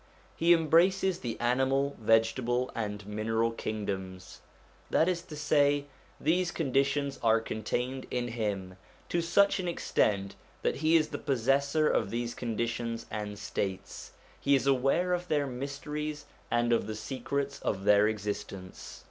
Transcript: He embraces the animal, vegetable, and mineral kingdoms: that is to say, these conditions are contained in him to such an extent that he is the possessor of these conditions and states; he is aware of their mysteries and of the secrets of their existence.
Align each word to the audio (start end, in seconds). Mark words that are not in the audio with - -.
He 0.35 0.51
embraces 0.51 1.19
the 1.19 1.39
animal, 1.39 1.95
vegetable, 1.99 2.71
and 2.73 3.05
mineral 3.05 3.51
kingdoms: 3.51 4.41
that 4.89 5.07
is 5.07 5.21
to 5.21 5.35
say, 5.35 5.85
these 6.19 6.49
conditions 6.49 7.19
are 7.21 7.39
contained 7.39 8.07
in 8.09 8.29
him 8.29 8.77
to 9.09 9.21
such 9.21 9.59
an 9.59 9.67
extent 9.67 10.33
that 10.63 10.77
he 10.77 10.95
is 10.95 11.09
the 11.09 11.19
possessor 11.19 11.87
of 11.87 12.09
these 12.09 12.33
conditions 12.33 13.05
and 13.11 13.37
states; 13.37 14.13
he 14.39 14.55
is 14.55 14.65
aware 14.65 15.13
of 15.13 15.27
their 15.27 15.45
mysteries 15.45 16.25
and 16.49 16.73
of 16.73 16.87
the 16.87 16.95
secrets 16.95 17.59
of 17.59 17.83
their 17.83 18.07
existence. 18.07 18.99